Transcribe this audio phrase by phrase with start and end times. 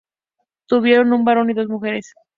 [0.65, 2.15] Tuvieron un varón y dos mujeres.